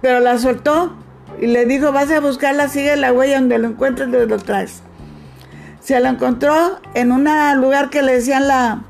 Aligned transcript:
pero 0.00 0.20
la 0.20 0.38
soltó 0.38 0.94
y 1.40 1.46
le 1.46 1.66
dijo, 1.66 1.92
vas 1.92 2.10
a 2.10 2.20
buscarla, 2.20 2.68
sigue 2.68 2.96
la 2.96 3.12
huella 3.12 3.38
donde 3.40 3.58
lo 3.58 3.68
encuentres, 3.68 4.08
lo 4.08 4.38
traes. 4.38 4.82
Se 5.80 5.98
la 6.00 6.10
encontró 6.10 6.80
en 6.94 7.12
un 7.12 7.26
lugar 7.60 7.90
que 7.90 8.02
le 8.02 8.12
decían 8.12 8.46
la, 8.46 8.82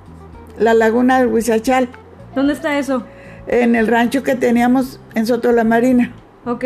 la 0.58 0.74
laguna 0.74 1.18
del 1.18 1.28
Huizachal. 1.28 1.88
¿Dónde 2.34 2.52
está 2.52 2.78
eso? 2.78 3.04
En 3.46 3.74
el 3.74 3.86
rancho 3.86 4.22
que 4.22 4.34
teníamos 4.34 5.00
en 5.14 5.26
Soto 5.26 5.52
la 5.52 5.64
Marina. 5.64 6.12
Ok. 6.44 6.64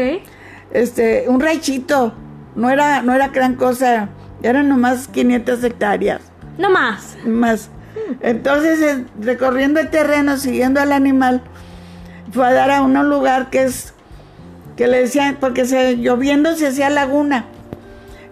Este, 0.72 1.24
un 1.28 1.40
ranchito, 1.40 2.14
no 2.56 2.70
era, 2.70 3.02
no 3.02 3.14
era 3.14 3.28
gran 3.28 3.54
cosa, 3.54 4.08
eran 4.42 4.68
nomás 4.68 5.08
500 5.08 5.62
hectáreas. 5.64 6.20
No 6.58 6.70
más. 6.70 7.16
Más. 7.26 7.70
Entonces, 8.20 9.02
recorriendo 9.20 9.80
el 9.80 9.90
terreno, 9.90 10.36
siguiendo 10.36 10.80
al 10.80 10.92
animal, 10.92 11.42
fue 12.32 12.46
a 12.46 12.52
dar 12.52 12.70
a 12.70 12.82
un 12.82 13.08
lugar 13.08 13.50
que 13.50 13.64
es, 13.64 13.93
que 14.76 14.88
le 14.88 15.02
decían, 15.02 15.36
porque 15.40 15.64
se, 15.64 15.96
lloviendo 15.96 16.54
se 16.56 16.68
hacía 16.68 16.90
laguna, 16.90 17.46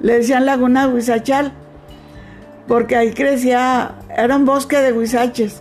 le 0.01 0.15
decían 0.15 0.47
laguna 0.47 0.89
Huizachal, 0.89 1.53
porque 2.67 2.97
ahí 2.97 3.13
crecía, 3.13 3.93
era 4.17 4.37
un 4.37 4.45
bosque 4.45 4.79
de 4.79 4.93
huizaches. 4.93 5.61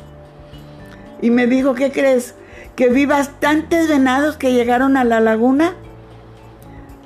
Y 1.22 1.30
me 1.30 1.48
dijo, 1.48 1.76
¿qué 1.76 1.92
crees? 1.92 2.36
Que 2.76 2.90
vi 2.90 3.06
bastantes 3.06 3.88
venados 3.88 4.38
que 4.38 4.54
llegaron 4.54 4.98
a 4.98 5.04
la 5.04 5.20
laguna 5.20 5.74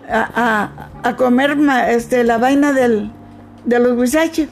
a, 0.09 1.15
comer 1.17 1.57
este, 1.89 2.23
la 2.23 2.37
vaina 2.37 2.71
del, 2.71 3.11
de 3.65 3.79
los 3.79 3.97
huizaches. 3.97 4.49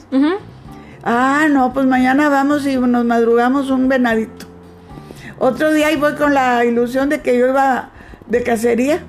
Ah, 1.03 1.47
no, 1.50 1.73
pues 1.73 1.85
mañana 1.85 2.29
vamos 2.29 2.66
y 2.66 2.78
nos 2.78 3.05
madrugamos 3.05 3.69
un 3.69 3.88
venadito. 3.88 4.47
Otro 5.40 5.72
día 5.72 5.91
y 5.91 5.97
voy 5.97 6.16
con 6.16 6.34
la 6.34 6.63
ilusión 6.63 7.09
de 7.09 7.22
que 7.22 7.38
yo 7.38 7.47
iba 7.47 7.90
de 8.28 8.44
cacería 8.44 9.03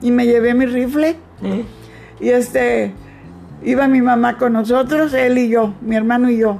y 0.00 0.10
me 0.10 0.26
llevé 0.26 0.54
mi 0.54 0.66
rifle. 0.66 1.16
¿Eh? 1.42 1.64
Y 2.20 2.28
este, 2.30 2.92
iba 3.62 3.88
mi 3.88 4.02
mamá 4.02 4.36
con 4.38 4.52
nosotros, 4.52 5.14
él 5.14 5.38
y 5.38 5.48
yo, 5.48 5.74
mi 5.80 5.96
hermano 5.96 6.30
y 6.30 6.38
yo. 6.38 6.58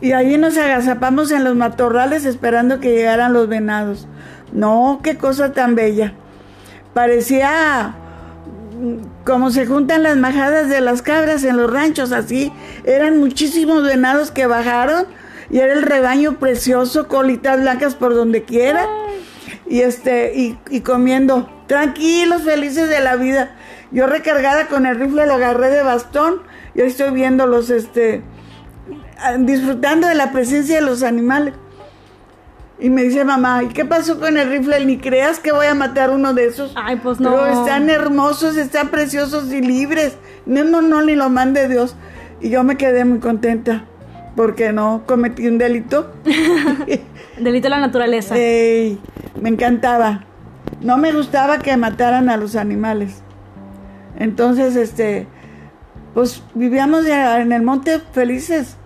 Y 0.00 0.12
ahí 0.12 0.38
nos 0.38 0.56
agazapamos 0.56 1.30
en 1.32 1.44
los 1.44 1.56
matorrales 1.56 2.24
esperando 2.24 2.80
que 2.80 2.94
llegaran 2.94 3.32
los 3.32 3.48
venados. 3.48 4.06
No, 4.52 5.00
qué 5.02 5.16
cosa 5.16 5.52
tan 5.52 5.74
bella. 5.74 6.14
Parecía 6.94 7.96
como 9.24 9.50
se 9.50 9.66
juntan 9.66 10.02
las 10.02 10.16
majadas 10.16 10.68
de 10.68 10.80
las 10.80 11.02
cabras 11.02 11.44
en 11.44 11.56
los 11.56 11.70
ranchos, 11.70 12.12
así. 12.12 12.52
Eran 12.84 13.18
muchísimos 13.18 13.82
venados 13.82 14.30
que 14.30 14.46
bajaron 14.46 15.06
y 15.50 15.58
era 15.58 15.72
el 15.72 15.82
rebaño 15.82 16.38
precioso, 16.38 17.08
colitas 17.08 17.60
blancas 17.60 17.94
por 17.94 18.14
donde 18.14 18.42
quiera. 18.44 18.86
Y 19.68 19.80
este, 19.80 20.32
y, 20.70 20.80
comiendo, 20.80 21.48
tranquilos, 21.68 22.42
felices 22.42 22.88
de 22.88 22.98
la 22.98 23.14
vida. 23.14 23.52
Yo 23.92 24.08
recargada 24.08 24.66
con 24.66 24.86
el 24.86 24.98
rifle 24.98 25.26
lo 25.26 25.34
agarré 25.34 25.70
de 25.70 25.84
bastón 25.84 26.42
y 26.74 26.80
estoy 26.80 27.12
viéndolos, 27.12 27.70
este, 27.70 28.22
disfrutando 29.38 30.08
de 30.08 30.16
la 30.16 30.32
presencia 30.32 30.76
de 30.76 30.82
los 30.82 31.04
animales. 31.04 31.54
Y 32.80 32.90
me 32.90 33.02
dice 33.02 33.24
mamá, 33.24 33.64
¿y 33.64 33.68
qué 33.68 33.84
pasó 33.84 34.20
con 34.20 34.36
el 34.36 34.48
rifle? 34.48 34.84
Ni 34.84 34.98
creas 34.98 35.40
que 35.40 35.52
voy 35.52 35.66
a 35.66 35.74
matar 35.74 36.10
uno 36.10 36.32
de 36.32 36.46
esos. 36.46 36.72
Ay, 36.76 36.96
pues 36.96 37.18
no. 37.18 37.30
Pero 37.30 37.46
están 37.46 37.90
hermosos, 37.90 38.56
están 38.56 38.88
preciosos 38.88 39.52
y 39.52 39.60
libres. 39.60 40.16
No, 40.46 40.62
no, 40.64 40.80
no, 40.80 41.02
ni 41.02 41.16
lo 41.16 41.28
mande 41.28 41.68
Dios. 41.68 41.96
Y 42.40 42.50
yo 42.50 42.62
me 42.62 42.76
quedé 42.76 43.04
muy 43.04 43.18
contenta 43.18 43.84
porque 44.36 44.72
no 44.72 45.02
cometí 45.06 45.48
un 45.48 45.58
delito. 45.58 46.12
delito 47.40 47.64
de 47.64 47.70
la 47.70 47.80
naturaleza. 47.80 48.36
me 48.36 49.48
encantaba. 49.48 50.27
No 50.80 50.96
me 50.96 51.12
gustaba 51.12 51.58
que 51.58 51.76
mataran 51.76 52.28
a 52.30 52.36
los 52.36 52.56
animales. 52.56 53.22
Entonces, 54.18 54.76
este, 54.76 55.26
pues 56.14 56.42
vivíamos 56.54 57.06
en 57.06 57.52
el 57.52 57.62
monte 57.62 58.00
felices 58.12 58.76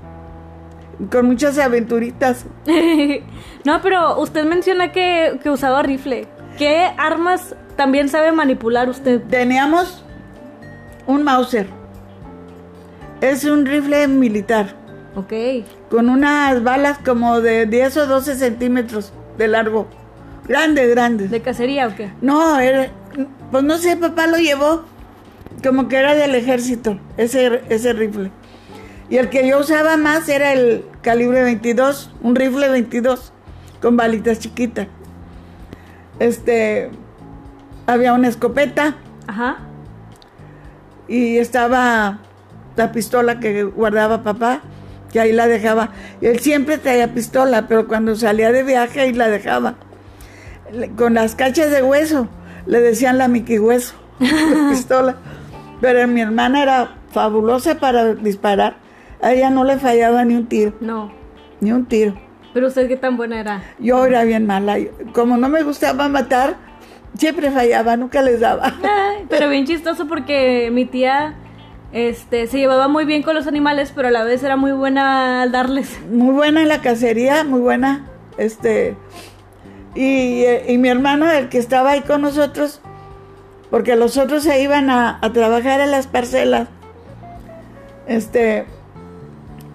con 1.11 1.27
muchas 1.27 1.59
aventuritas. 1.59 2.47
no, 3.65 3.81
pero 3.83 4.21
usted 4.21 4.45
menciona 4.45 4.93
que, 4.93 5.39
usaba 5.47 5.83
rifle. 5.83 6.29
¿Qué 6.59 6.91
armas 6.99 7.55
también 7.77 8.09
sabe 8.09 8.33
manipular 8.33 8.89
usted? 8.89 9.23
Teníamos 9.23 10.05
un 11.07 11.23
Mauser. 11.23 11.67
Es 13.21 13.45
un 13.45 13.67
rifle 13.67 14.09
militar. 14.09 14.77
Ok. 15.15 15.33
Con 15.91 16.09
unas 16.09 16.63
balas 16.63 16.99
como 16.99 17.41
de 17.41 17.67
10 17.67 17.97
o 17.99 18.07
12 18.07 18.37
centímetros 18.37 19.13
de 19.39 19.49
largo. 19.49 19.87
Grandes, 20.47 20.91
grandes. 20.91 21.31
¿De 21.31 21.41
cacería 21.41 21.87
o 21.89 21.95
qué? 21.95 22.11
No, 22.21 22.59
era, 22.59 22.89
pues 23.51 23.63
no 23.65 23.79
sé, 23.79 23.97
papá 23.97 24.27
lo 24.27 24.39
llevó. 24.39 24.85
Como 25.63 25.89
que 25.89 25.97
era 25.97 26.15
del 26.15 26.35
ejército, 26.35 26.99
ese, 27.17 27.63
ese 27.69 27.93
rifle. 27.93 28.31
Y 29.09 29.19
el 29.19 29.29
que 29.29 29.47
yo 29.47 29.61
usaba 29.61 29.97
más 29.97 30.29
era 30.29 30.53
el 30.53 30.85
calibre 31.03 31.43
22, 31.43 32.11
un 32.23 32.35
rifle 32.35 32.69
22 32.69 33.33
con 33.81 33.97
balitas 33.97 34.39
chiquitas. 34.39 34.89
Este, 36.19 36.91
había 37.87 38.15
una 38.15 38.29
escopeta. 38.29 38.97
Ajá. 39.27 39.59
Y 41.09 41.39
estaba 41.39 42.21
la 42.77 42.93
pistola 42.93 43.39
que 43.39 43.65
guardaba 43.65 44.23
papá, 44.23 44.63
que 45.13 45.21
ahí 45.21 45.33
la 45.33 45.47
dejaba. 45.47 45.91
Él 46.21 46.41
siempre 46.41 46.79
traía 46.79 47.13
pistola, 47.13 47.69
pero 47.69 47.87
cuando 47.87 48.17
salía 48.17 48.51
de 48.51 48.63
viaje 48.63 49.01
ahí 49.01 49.13
la 49.13 49.29
dejaba. 49.29 49.75
Con 50.97 51.15
las 51.15 51.35
cachas 51.35 51.71
de 51.71 51.83
hueso, 51.83 52.29
le 52.67 52.81
decían 52.81 53.19
la 53.19 53.29
Mickey 53.29 53.59
Hueso, 53.59 53.95
la 54.21 54.71
pistola. 54.71 55.17
Pero 55.81 56.07
mi 56.07 56.21
hermana 56.21 56.63
era 56.63 56.95
fabulosa 57.11 57.79
para 57.79 58.15
disparar. 58.15 58.77
A 59.21 59.33
ella 59.33 59.51
no 59.51 59.65
le 59.65 59.79
fallaba 59.79 60.25
ni 60.25 60.35
un 60.35 60.47
tiro. 60.47 60.75
No. 60.81 61.13
Ni 61.61 61.73
un 61.73 61.87
tiro. 61.87 62.15
Pero 62.55 62.69
usted 62.69 62.89
qué 62.89 62.97
tan 62.97 63.17
buena 63.17 63.41
era. 63.41 63.63
Yo 63.79 64.05
era 64.05 64.25
bien 64.25 64.47
mala. 64.47 64.77
Como 65.13 65.37
no 65.37 65.49
me 65.49 65.63
gustaba 65.63 66.09
matar, 66.09 66.57
siempre 67.17 67.51
fallaba, 67.51 67.97
nunca 67.97 68.23
les 68.23 68.41
daba. 68.41 68.75
pero 69.29 69.49
bien 69.49 69.67
chistoso 69.67 70.07
porque 70.07 70.71
mi 70.73 70.85
tía 70.85 71.35
este 71.93 72.47
se 72.47 72.59
llevaba 72.59 72.89
muy 72.89 73.05
bien 73.05 73.23
con 73.23 73.35
los 73.35 73.47
animales, 73.47 73.93
pero 73.95 74.09
a 74.09 74.11
la 74.11 74.25
vez 74.25 74.43
era 74.43 74.57
muy 74.57 74.73
buena 74.73 75.43
al 75.43 75.53
darles. 75.53 76.01
Muy 76.11 76.35
buena 76.35 76.63
en 76.63 76.69
la 76.69 76.81
cacería, 76.81 77.45
muy 77.45 77.61
buena. 77.61 78.07
Este 78.39 78.97
y, 79.95 80.45
y 80.69 80.79
mi 80.79 80.89
hermano, 80.89 81.31
el 81.31 81.49
que 81.49 81.59
estaba 81.59 81.91
ahí 81.91 82.01
con 82.03 82.23
nosotros, 82.23 82.81
porque 83.71 83.97
los 83.97 84.17
otros 84.17 84.43
se 84.43 84.63
iban 84.63 84.91
a, 84.91 85.19
a 85.21 85.33
trabajar 85.33 85.81
en 85.81 85.91
las 85.91 86.07
parcelas. 86.07 86.69
Este, 88.07 88.67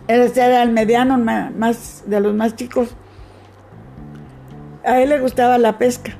este 0.08 0.42
era 0.42 0.64
el 0.64 0.72
mediano, 0.72 1.18
más 1.18 2.04
de 2.06 2.20
los 2.20 2.34
más 2.34 2.56
chicos. 2.56 2.96
A 4.86 5.02
él 5.02 5.10
le 5.10 5.20
gustaba 5.20 5.58
la 5.58 5.78
pesca. 5.78 6.14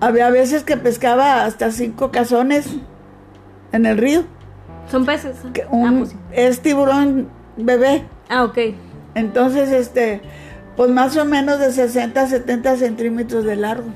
Había 0.00 0.30
veces 0.30 0.64
que 0.64 0.76
pescaba 0.76 1.44
hasta 1.44 1.70
cinco 1.70 2.10
cazones 2.10 2.68
en 3.72 3.86
el 3.86 3.98
río. 3.98 4.24
¿Son 4.90 5.06
peces? 5.06 5.36
Ah, 5.72 5.92
pues 5.96 6.14
es 6.32 6.60
tiburón 6.60 7.28
bebé. 7.56 8.04
Ah, 8.28 8.44
ok. 8.44 8.58
Entonces, 9.14 9.70
este, 9.70 10.20
pues 10.76 10.90
más 10.90 11.16
o 11.16 11.24
menos 11.24 11.58
de 11.58 11.72
60 11.72 12.26
70 12.26 12.76
centímetros 12.76 13.44
de 13.44 13.56
largo. 13.56 13.88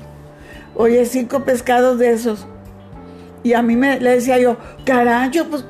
Oye, 0.75 1.05
cinco 1.05 1.43
pescados 1.43 1.99
de 1.99 2.11
esos. 2.11 2.47
Y 3.43 3.53
a 3.53 3.61
mí 3.61 3.75
me 3.75 3.99
le 3.99 4.11
decía 4.11 4.37
yo, 4.37 4.57
carajo, 4.85 5.45
pues 5.49 5.65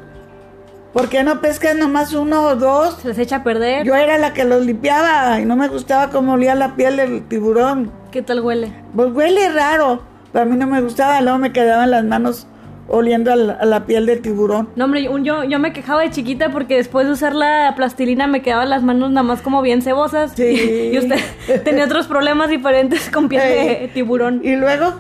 ¿Por 0.94 1.08
qué 1.08 1.24
no 1.24 1.40
pescas 1.40 1.76
nomás 1.76 2.14
uno 2.14 2.42
o 2.48 2.56
dos? 2.56 2.98
Se 3.02 3.10
les 3.10 3.20
echa 3.20 3.38
a 3.38 3.44
perder. 3.44 3.86
Yo 3.86 3.96
era 3.96 4.18
la 4.18 4.34
que 4.34 4.44
los 4.44 4.66
limpiaba 4.66 5.40
y 5.40 5.46
no 5.46 5.56
me 5.56 5.68
gustaba 5.68 6.10
cómo 6.10 6.34
olía 6.34 6.56
la 6.56 6.76
piel 6.76 6.98
del 6.98 7.28
tiburón. 7.28 7.92
¿Qué 8.12 8.24
tal 8.24 8.40
huele? 8.40 8.74
Pues 8.96 9.14
huele 9.14 9.50
raro. 9.50 10.02
Pero 10.34 10.44
a 10.44 10.46
mí 10.46 10.58
no 10.58 10.66
me 10.66 10.82
gustaba, 10.82 11.22
luego 11.22 11.38
me 11.38 11.54
quedaban 11.54 11.92
las 11.92 12.04
manos 12.04 12.48
oliendo 12.90 13.32
a 13.32 13.36
la, 13.36 13.86
piel 13.86 14.06
del 14.06 14.22
tiburón. 14.22 14.70
No, 14.76 14.86
hombre, 14.86 15.04
yo, 15.04 15.44
yo 15.44 15.60
me 15.60 15.74
quejaba 15.74 16.02
de 16.02 16.10
chiquita 16.10 16.52
porque 16.52 16.76
después 16.76 17.06
de 17.08 17.14
usar 17.14 17.36
la 17.36 17.74
plastilina 17.76 18.28
me 18.28 18.42
quedaban 18.42 18.70
las 18.70 18.84
manos 18.84 19.12
nada 19.12 19.24
más 19.24 19.42
como 19.42 19.62
bien 19.62 19.82
cebosas. 19.82 20.34
Sí. 20.36 20.90
Y, 20.90 20.98
usted 20.98 21.20
tenía 21.64 21.86
otros 21.86 22.08
problemas 22.08 22.50
diferentes 22.50 23.10
con 23.10 23.30
piel 23.30 23.42
de 23.42 23.92
tiburón. 23.94 24.42
Y 24.44 24.56
luego 24.56 24.94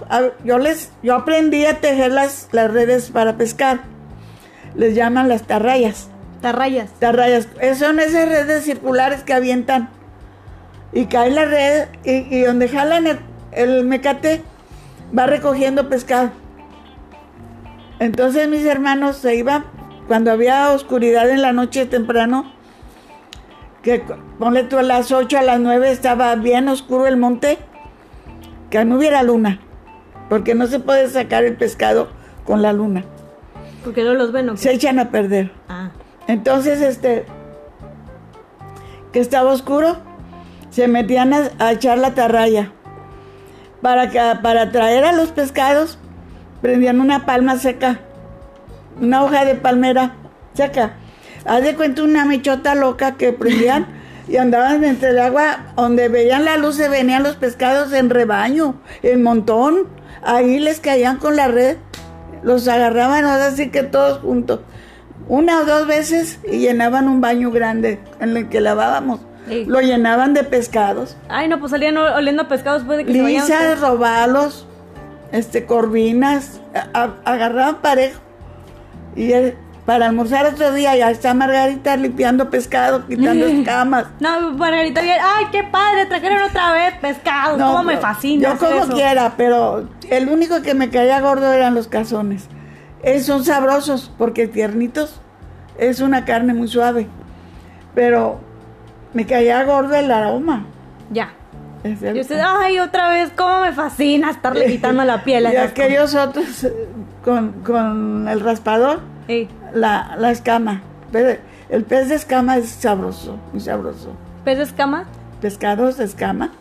yo 0.43 0.57
les 0.57 0.91
yo 1.01 1.15
aprendí 1.15 1.65
a 1.65 1.79
tejer 1.79 2.11
las, 2.11 2.49
las 2.51 2.71
redes 2.71 3.09
para 3.11 3.37
pescar 3.37 3.79
les 4.75 4.95
llaman 4.95 5.29
las 5.29 5.43
tarrayas. 5.43 6.07
Tarrayas. 6.41 6.91
Tarrayas. 6.99 7.47
Son 7.77 7.99
esas 7.99 8.29
redes 8.29 8.63
circulares 8.63 9.23
que 9.23 9.33
avientan. 9.33 9.89
Y 10.93 11.05
cae 11.05 11.31
la 11.31 11.45
red 11.45 11.87
y, 12.03 12.41
donde 12.41 12.67
jalan 12.67 13.19
el, 13.51 13.85
mecate 13.85 14.41
va 15.17 15.27
recogiendo 15.27 15.89
pescado. 15.89 16.31
Entonces 17.99 18.47
mis 18.47 18.65
hermanos 18.65 19.17
se 19.17 19.35
iban 19.35 19.65
cuando 20.07 20.31
había 20.31 20.71
oscuridad 20.71 21.29
en 21.29 21.41
la 21.41 21.53
noche 21.53 21.85
temprano, 21.85 22.51
que 23.83 24.03
ponle 24.39 24.63
tú 24.63 24.77
a 24.77 24.83
las 24.83 25.11
8, 25.11 25.37
a 25.37 25.41
las 25.43 25.59
9 25.59 25.91
estaba 25.91 26.35
bien 26.35 26.67
oscuro 26.67 27.07
el 27.07 27.17
monte, 27.17 27.59
que 28.69 28.83
no 28.85 28.97
hubiera 28.97 29.23
luna. 29.23 29.59
porque 30.29 30.53
no 30.53 30.67
se 30.67 30.79
puede 30.79 31.09
sacar 31.09 31.43
el 31.43 31.57
pescado 31.57 32.09
con 32.45 32.61
la 32.61 32.71
luna. 32.71 33.03
Porque 33.83 34.03
no 34.03 34.13
los 34.13 34.31
ven, 34.31 34.49
¿o 34.49 34.53
qué? 34.53 34.59
Se 34.59 34.73
echan 34.73 34.99
a 34.99 35.09
perder. 35.09 35.51
Ah. 35.67 35.89
Entonces, 36.27 36.81
este, 36.81 37.25
que 39.11 39.19
estaba 39.19 39.51
oscuro, 39.51 39.97
se 40.69 40.87
metían 40.87 41.33
a, 41.33 41.49
a 41.57 41.71
echar 41.71 41.97
la 41.97 42.13
tarraya. 42.13 42.71
Para, 43.81 44.11
que, 44.11 44.19
para 44.43 44.71
traer 44.71 45.03
a 45.03 45.13
los 45.13 45.29
pescados, 45.29 45.97
prendían 46.61 46.99
una 47.01 47.25
palma 47.25 47.57
seca, 47.57 47.99
una 48.99 49.23
hoja 49.23 49.45
de 49.45 49.55
palmera 49.55 50.13
seca. 50.53 50.93
Haz 51.45 51.63
de 51.63 51.75
cuenta 51.75 52.03
una 52.03 52.25
mechota 52.25 52.75
loca 52.75 53.15
que 53.15 53.31
prendían 53.33 53.87
y 54.27 54.37
andaban 54.37 54.83
entre 54.83 55.09
el 55.09 55.19
agua, 55.19 55.67
donde 55.75 56.09
veían 56.09 56.45
la 56.45 56.57
luz 56.57 56.75
se 56.75 56.89
venían 56.89 57.23
los 57.23 57.35
pescados 57.35 57.93
en 57.93 58.09
rebaño, 58.09 58.75
en 59.03 59.23
montón. 59.23 59.87
Ahí 60.21 60.59
les 60.59 60.79
caían 60.81 61.17
con 61.17 61.35
la 61.37 61.47
red, 61.47 61.77
los 62.43 62.67
agarraban 62.67 63.25
así 63.25 63.69
que 63.69 63.83
todos 63.83 64.19
juntos. 64.19 64.59
Una 65.29 65.61
o 65.61 65.65
dos 65.65 65.87
veces 65.87 66.39
y 66.51 66.57
llenaban 66.59 67.07
un 67.07 67.21
baño 67.21 67.51
grande 67.51 67.99
en 68.19 68.35
el 68.35 68.49
que 68.49 68.61
lavábamos. 68.61 69.21
Sí. 69.47 69.63
Lo 69.65 69.79
llenaban 69.81 70.33
de 70.33 70.43
pescados. 70.43 71.15
Ay, 71.29 71.47
no, 71.47 71.59
pues 71.59 71.71
salían 71.71 71.95
ol- 71.97 72.13
oliendo 72.15 72.43
a 72.43 72.47
pescado 72.47 72.77
después 72.77 72.97
de 72.99 73.05
que 73.05 73.13
se 73.13 73.21
bañaban 73.21 73.47
Lisas, 73.47 73.59
ustedes. 73.61 73.79
robalos, 73.79 74.67
este, 75.31 75.65
corvinas, 75.65 76.61
a- 76.73 76.99
a- 77.03 77.31
agarraban 77.31 77.77
parejo. 77.81 78.19
Y 79.15 79.31
él, 79.33 79.57
para 79.85 80.05
almorzar 80.05 80.45
otro 80.45 80.71
día 80.73 80.95
ya 80.95 81.09
está 81.09 81.33
Margarita 81.33 81.95
limpiando 81.97 82.49
pescado, 82.49 83.07
quitando 83.07 83.45
escamas. 83.47 84.05
No, 84.19 84.51
Margarita, 84.51 85.01
bien. 85.01 85.17
Ay, 85.21 85.45
qué 85.51 85.63
padre, 85.63 86.05
trajeron 86.05 86.41
otra 86.43 86.71
vez 86.73 86.93
pescado. 87.01 87.57
No, 87.57 87.71
Cómo 87.71 87.83
me 87.83 87.97
fascina. 87.97 88.43
Yo 88.49 88.53
hacer 88.53 88.69
como 88.69 88.83
eso. 88.83 88.93
quiera, 88.93 89.33
pero 89.35 89.89
el 90.09 90.29
único 90.29 90.61
que 90.61 90.73
me 90.75 90.89
caía 90.89 91.19
gordo 91.21 91.51
eran 91.51 91.73
los 91.75 91.87
cazones. 91.87 92.47
Eh, 93.01 93.19
son 93.21 93.43
sabrosos 93.45 94.11
porque 94.17 94.47
tiernitos. 94.47 95.21
Es 95.77 96.01
una 96.01 96.25
carne 96.25 96.53
muy 96.53 96.67
suave. 96.67 97.07
Pero 97.95 98.39
me 99.13 99.25
caía 99.25 99.63
gordo 99.63 99.95
el 99.95 100.11
aroma. 100.11 100.65
Ya. 101.09 101.33
Es 101.83 102.01
el- 102.03 102.17
Y 102.17 102.21
usted, 102.21 102.39
ay, 102.45 102.79
otra 102.79 103.09
vez, 103.09 103.31
cómo 103.35 103.61
me 103.61 103.71
fascina 103.71 104.31
estarle 104.31 104.65
quitando 104.67 105.03
la 105.05 105.23
piel 105.23 105.45
a 105.45 105.53
y 105.53 105.57
aquellos 105.57 106.13
otros 106.15 106.63
eh, 106.65 106.73
con, 107.23 107.51
con 107.63 108.27
el 108.27 108.39
raspador, 108.41 108.97
cosas. 108.97 109.09
Ey, 109.27 109.47
la, 109.73 110.15
la 110.17 110.31
escama. 110.31 110.81
El 111.69 111.83
pez 111.85 112.09
de 112.09 112.15
escama 112.15 112.57
es 112.57 112.69
sabroso, 112.69 113.37
muy 113.51 113.61
sabroso. 113.61 114.11
¿Pez 114.43 114.57
de 114.57 114.63
escama? 114.63 115.05
Pescados 115.41 115.97
de 115.97 116.05
escama. 116.05 116.51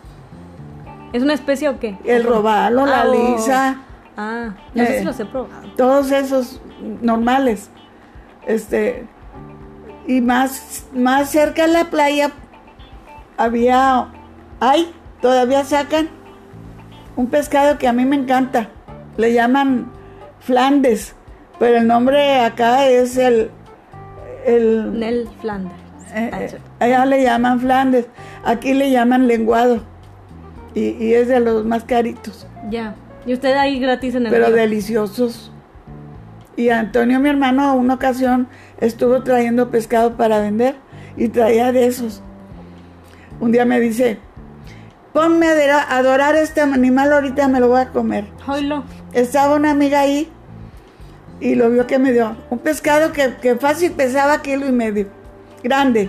¿Es 1.12 1.22
una 1.22 1.32
especie 1.34 1.68
o 1.70 1.80
qué? 1.80 1.96
El 2.04 2.24
robalo, 2.24 2.84
la 2.86 3.02
Ah, 3.02 3.06
oh. 3.08 3.12
lisa. 3.34 3.76
Ah, 4.16 4.50
no 4.74 4.84
sé 4.84 4.96
Eh. 4.96 4.98
si 5.00 5.04
los 5.04 5.18
he 5.20 5.24
probado. 5.24 5.68
todos 5.76 6.10
esos 6.12 6.60
normales. 7.00 7.70
Este 8.46 9.06
y 10.06 10.20
más 10.20 10.84
más 10.94 11.30
cerca 11.30 11.66
de 11.66 11.72
la 11.72 11.84
playa 11.86 12.30
había 13.36 14.08
hay 14.60 14.92
todavía 15.20 15.64
sacan 15.64 16.08
un 17.16 17.26
pescado 17.28 17.78
que 17.78 17.88
a 17.88 17.92
mí 17.92 18.04
me 18.04 18.16
encanta. 18.16 18.68
Le 19.16 19.32
llaman 19.32 19.90
flandes, 20.40 21.14
pero 21.58 21.78
el 21.78 21.86
nombre 21.86 22.40
acá 22.40 22.86
es 22.86 23.16
el 23.16 23.50
el 24.46 24.98
Nel 24.98 25.28
Flanders. 25.40 25.74
eh, 26.14 26.30
Ah, 26.32 26.42
eh, 26.42 26.58
allá 26.78 27.04
le 27.06 27.22
llaman 27.22 27.60
flandes, 27.60 28.06
aquí 28.44 28.72
le 28.74 28.90
llaman 28.90 29.26
lenguado. 29.26 29.82
Y, 30.74 30.90
y 31.04 31.14
es 31.14 31.28
de 31.28 31.40
los 31.40 31.64
más 31.64 31.84
caritos. 31.84 32.46
Ya. 32.70 32.94
Y 33.26 33.32
usted 33.34 33.56
ahí 33.56 33.78
gratis 33.80 34.14
en 34.14 34.26
el 34.26 34.32
pero 34.32 34.50
deliciosos. 34.50 35.52
Y 36.56 36.70
Antonio, 36.70 37.20
mi 37.20 37.28
hermano, 37.28 37.74
una 37.74 37.94
ocasión 37.94 38.48
estuvo 38.80 39.22
trayendo 39.22 39.70
pescado 39.70 40.16
para 40.16 40.40
vender 40.40 40.76
y 41.16 41.28
traía 41.28 41.72
de 41.72 41.86
esos. 41.86 42.22
Un 43.40 43.52
día 43.52 43.64
me 43.64 43.80
dice, 43.80 44.18
ponme 45.18 45.48
a 45.48 45.50
adora- 45.52 45.82
a 45.88 45.96
adorar 45.98 46.36
este 46.36 46.60
animal, 46.60 47.12
ahorita 47.12 47.48
me 47.48 47.58
lo 47.58 47.66
voy 47.66 47.80
a 47.80 47.88
comer. 47.88 48.24
Oilo. 48.46 48.84
Estaba 49.12 49.56
una 49.56 49.72
amiga 49.72 49.98
ahí 49.98 50.30
y 51.40 51.56
lo 51.56 51.70
vio 51.70 51.88
que 51.88 51.98
me 51.98 52.12
dio 52.12 52.36
un 52.50 52.60
pescado 52.60 53.10
que, 53.12 53.34
que 53.42 53.56
fácil 53.56 53.90
pesaba 53.92 54.42
kilo 54.42 54.68
y 54.68 54.70
medio, 54.70 55.08
grande. 55.64 56.08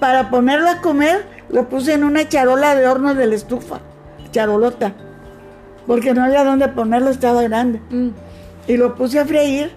Para 0.00 0.30
ponerlo 0.30 0.68
a 0.68 0.80
comer, 0.80 1.24
lo 1.48 1.68
puse 1.68 1.92
en 1.94 2.02
una 2.02 2.28
charola 2.28 2.74
de 2.74 2.88
horno 2.88 3.14
de 3.14 3.26
la 3.28 3.36
estufa, 3.36 3.78
charolota, 4.32 4.94
porque 5.86 6.12
no 6.12 6.24
había 6.24 6.42
dónde 6.42 6.66
ponerlo, 6.66 7.08
estaba 7.10 7.42
grande. 7.42 7.80
Mm. 7.90 8.08
Y 8.66 8.78
lo 8.78 8.96
puse 8.96 9.20
a 9.20 9.24
freír 9.26 9.70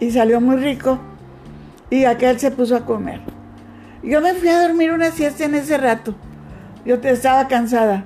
y 0.00 0.10
salió 0.10 0.40
muy 0.40 0.56
rico. 0.56 0.98
Y 1.90 2.06
aquel 2.06 2.40
se 2.40 2.50
puso 2.50 2.74
a 2.74 2.84
comer. 2.84 3.20
Yo 4.02 4.20
me 4.20 4.34
fui 4.34 4.48
a 4.48 4.62
dormir 4.62 4.90
una 4.90 5.12
siesta 5.12 5.44
en 5.44 5.54
ese 5.54 5.76
rato. 5.78 6.14
Yo 6.84 7.00
te 7.00 7.10
estaba 7.10 7.48
cansada. 7.48 8.04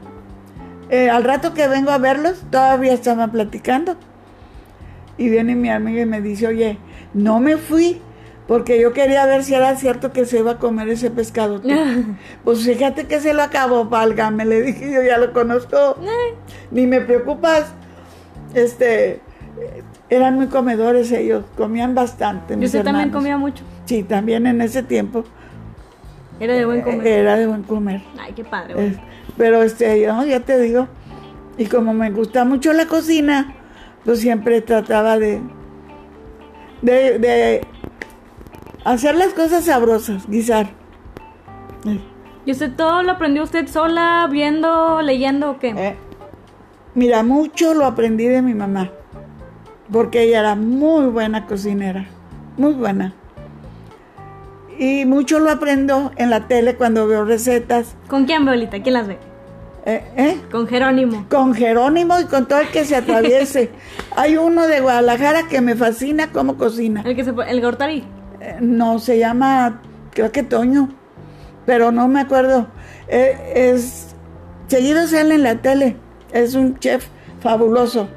Eh, 0.90 1.10
al 1.10 1.24
rato 1.24 1.54
que 1.54 1.66
vengo 1.68 1.90
a 1.90 1.98
verlos, 1.98 2.42
todavía 2.50 2.92
estaban 2.92 3.30
platicando. 3.30 3.96
Y 5.16 5.28
viene 5.28 5.54
mi 5.54 5.70
amiga 5.70 6.02
y 6.02 6.06
me 6.06 6.20
dice, 6.20 6.46
oye, 6.46 6.78
no 7.14 7.40
me 7.40 7.56
fui 7.56 8.00
porque 8.46 8.78
yo 8.78 8.92
quería 8.92 9.24
ver 9.24 9.42
si 9.42 9.54
era 9.54 9.74
cierto 9.76 10.12
que 10.12 10.26
se 10.26 10.38
iba 10.38 10.52
a 10.52 10.58
comer 10.58 10.88
ese 10.88 11.10
pescado. 11.10 11.62
pues 12.44 12.64
fíjate 12.64 13.06
que 13.06 13.20
se 13.20 13.32
lo 13.32 13.42
acabó, 13.42 13.86
válgame, 13.86 14.44
le 14.44 14.62
dije, 14.62 14.92
yo 14.92 15.02
ya 15.02 15.18
lo 15.18 15.32
conozco. 15.32 15.96
Ni 16.70 16.86
me 16.86 17.00
preocupas. 17.00 17.72
Este, 18.52 19.20
eran 20.10 20.34
muy 20.34 20.46
comedores 20.46 21.10
ellos, 21.12 21.44
comían 21.56 21.94
bastante. 21.94 22.54
¿Y 22.54 22.64
usted 22.64 22.84
también 22.84 23.10
comía 23.10 23.36
mucho? 23.38 23.64
Sí, 23.86 24.02
también 24.02 24.46
en 24.46 24.60
ese 24.60 24.82
tiempo 24.82 25.24
Era 26.40 26.54
de 26.54 26.64
buen 26.64 26.80
eh, 26.80 26.82
comer. 26.82 27.06
era 27.06 27.36
de 27.36 27.46
buen 27.46 27.62
comer. 27.62 28.02
Ay, 28.18 28.32
qué 28.34 28.44
padre. 28.44 28.72
Eh, 28.72 28.90
güey. 28.90 29.00
pero 29.36 29.62
este, 29.62 30.00
yo 30.00 30.24
ya 30.24 30.40
te 30.40 30.58
digo, 30.60 30.88
y 31.56 31.66
como 31.66 31.94
me 31.94 32.10
gusta 32.10 32.44
mucho 32.44 32.72
la 32.72 32.86
cocina, 32.86 33.54
pues 34.04 34.20
siempre 34.20 34.60
trataba 34.60 35.18
de, 35.18 35.40
de, 36.82 37.18
de 37.18 37.60
hacer 38.84 39.14
las 39.14 39.32
cosas 39.32 39.64
sabrosas, 39.64 40.28
guisar. 40.28 40.66
Eh, 41.86 42.00
¿Y 42.46 42.50
usted 42.50 42.72
todo 42.74 43.02
lo 43.02 43.12
aprendió 43.12 43.42
usted 43.42 43.66
sola, 43.68 44.28
viendo, 44.30 45.00
leyendo 45.02 45.52
o 45.52 45.58
qué? 45.58 45.68
eh, 45.70 45.96
Mira, 46.94 47.22
mucho 47.22 47.74
lo 47.74 47.86
aprendí 47.86 48.26
de 48.26 48.42
mi 48.42 48.54
mamá, 48.54 48.90
porque 49.90 50.22
ella 50.24 50.40
era 50.40 50.54
muy 50.54 51.06
buena 51.06 51.46
cocinera, 51.46 52.06
muy 52.56 52.72
buena. 52.74 53.14
Y 54.78 55.04
mucho 55.04 55.38
lo 55.38 55.50
aprendo 55.50 56.12
en 56.16 56.30
la 56.30 56.48
tele 56.48 56.76
cuando 56.76 57.06
veo 57.06 57.24
recetas. 57.24 57.94
¿Con 58.08 58.24
quién, 58.24 58.44
Violita? 58.44 58.82
¿Quién 58.82 58.94
las 58.94 59.06
ve? 59.06 59.18
Eh, 59.86 60.02
¿eh? 60.16 60.40
Con 60.50 60.66
Jerónimo. 60.66 61.26
Con 61.28 61.54
Jerónimo 61.54 62.18
y 62.18 62.24
con 62.24 62.46
todo 62.46 62.60
el 62.60 62.68
que 62.68 62.84
se 62.84 62.96
atraviese. 62.96 63.70
Hay 64.16 64.36
uno 64.36 64.66
de 64.66 64.80
Guadalajara 64.80 65.46
que 65.48 65.60
me 65.60 65.74
fascina 65.74 66.32
cómo 66.32 66.56
cocina. 66.56 67.02
El 67.04 67.14
que 67.14 67.24
se 67.24 67.32
el 67.46 67.60
Gortari. 67.60 68.04
Eh, 68.40 68.56
no, 68.60 68.98
se 68.98 69.18
llama, 69.18 69.82
creo 70.12 70.32
que 70.32 70.42
Toño, 70.42 70.88
pero 71.66 71.92
no 71.92 72.08
me 72.08 72.20
acuerdo. 72.20 72.66
Eh, 73.08 73.72
es, 73.74 74.14
seguido 74.68 75.06
sale 75.06 75.34
en 75.34 75.42
la 75.42 75.56
tele. 75.56 75.96
Es 76.32 76.54
un 76.54 76.78
chef 76.78 77.06
fabuloso. 77.40 78.08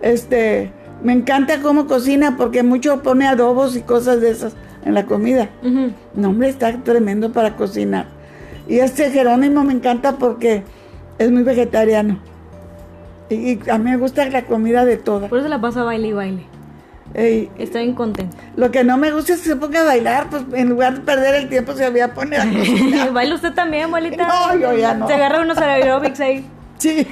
Este, 0.00 0.72
me 1.02 1.12
encanta 1.12 1.60
cómo 1.60 1.86
cocina 1.86 2.36
porque 2.38 2.62
mucho 2.62 3.02
pone 3.02 3.26
adobos 3.26 3.76
y 3.76 3.82
cosas 3.82 4.22
de 4.22 4.30
esas 4.30 4.56
en 4.84 4.94
la 4.94 5.04
comida. 5.06 5.48
Ujú. 5.62 5.92
No, 6.14 6.28
hombre, 6.30 6.48
está 6.48 6.72
tremendo 6.82 7.32
para 7.32 7.56
cocinar. 7.56 8.06
Y 8.68 8.78
este 8.78 9.10
Jerónimo 9.10 9.64
me 9.64 9.72
encanta 9.74 10.12
porque 10.16 10.62
es 11.18 11.30
muy 11.30 11.42
vegetariano. 11.42 12.18
Y, 13.30 13.34
y 13.34 13.60
a 13.70 13.78
mí 13.78 13.90
me 13.90 13.96
gusta 13.96 14.28
la 14.28 14.42
comida 14.44 14.84
de 14.84 14.96
toda. 14.96 15.28
Por 15.28 15.38
eso 15.38 15.48
la 15.48 15.60
pasa 15.60 15.82
baile 15.82 16.08
y 16.08 16.12
baile. 16.12 16.46
Ey, 17.14 17.48
Está 17.58 17.78
bien 17.78 17.94
contenta. 17.94 18.36
lo 18.56 18.70
que 18.72 18.82
no 18.82 18.96
me 18.96 19.12
gusta 19.12 19.34
es 19.34 19.40
que 19.42 19.48
se 19.50 19.56
ponga 19.56 19.82
a 19.82 19.84
bailar, 19.84 20.28
pues 20.30 20.42
en 20.54 20.68
lugar 20.70 20.94
de 20.94 21.00
perder 21.02 21.34
el 21.36 21.48
tiempo 21.48 21.72
se 21.74 21.84
había 21.84 22.12
poner 22.12 22.40
a 22.40 22.44
cocinar. 22.50 23.12
¿Baila 23.12 23.34
usted 23.36 23.52
también, 23.52 23.84
abuelita? 23.84 24.26
No, 24.26 24.58
yo 24.58 24.76
ya 24.76 24.94
no. 24.94 25.06
Se 25.06 25.14
agarra 25.14 25.40
unos 25.42 25.58
aerobics 25.58 26.18
ahí. 26.20 26.44
Sí, 26.78 27.06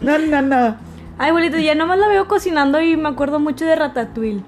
no, 0.00 0.18
no, 0.18 0.42
no. 0.42 0.76
Ay, 1.18 1.28
abuelita, 1.30 1.58
ya 1.60 1.74
nomás 1.76 1.98
la 1.98 2.08
veo 2.08 2.26
cocinando 2.26 2.80
y 2.80 2.96
me 2.96 3.08
acuerdo 3.08 3.38
mucho 3.38 3.64
de 3.64 3.76
Ratatouille. 3.76 4.42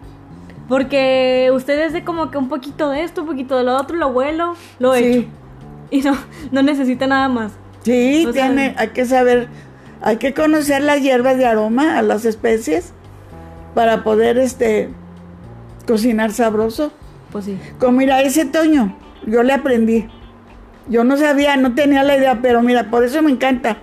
Porque 0.68 1.50
usted 1.54 1.78
es 1.87 1.92
de 1.92 2.04
como 2.04 2.30
que 2.30 2.38
un 2.38 2.48
poquito 2.48 2.90
de 2.90 3.02
esto, 3.02 3.22
un 3.22 3.28
poquito 3.28 3.56
de 3.56 3.64
lo 3.64 3.76
otro, 3.76 3.96
lo 3.96 4.12
vuelo, 4.12 4.54
lo 4.78 4.94
Sí. 4.94 5.04
hecho. 5.04 5.28
Y 5.90 6.00
no, 6.02 6.14
no 6.52 6.62
necesita 6.62 7.06
nada 7.06 7.28
más. 7.28 7.52
Sí, 7.82 8.26
O 8.28 8.32
sea- 8.32 8.46
tiene, 8.46 8.75
hay 8.76 8.88
que 8.88 9.06
saber, 9.06 9.48
hay 10.02 10.18
que 10.18 10.34
conocer 10.34 10.82
las 10.82 11.00
hierbas 11.00 11.38
de 11.38 11.46
aroma, 11.46 11.96
a 11.98 12.02
las 12.02 12.26
especies, 12.26 12.92
para 13.75 14.04
poder 14.04 14.37
este 14.38 14.90
cocinar 15.87 16.32
sabroso. 16.32 16.92
Pues 17.32 17.46
sí. 17.46 17.58
Como 17.78 17.92
mira, 17.98 18.20
ese 18.20 18.44
Toño, 18.44 18.94
yo 19.26 19.42
le 19.42 19.54
aprendí. 19.54 20.06
Yo 20.90 21.04
no 21.04 21.16
sabía, 21.16 21.56
no 21.56 21.75
tenía 21.75 22.02
la 22.02 22.16
idea, 22.16 22.40
pero 22.42 22.62
mira, 22.62 22.90
por 22.90 23.04
eso 23.04 23.22
me 23.22 23.30
encanta. 23.30 23.78